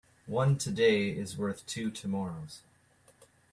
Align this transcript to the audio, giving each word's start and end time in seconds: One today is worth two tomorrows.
One 0.25 0.57
today 0.57 1.09
is 1.11 1.37
worth 1.37 1.63
two 1.67 1.91
tomorrows. 1.91 2.63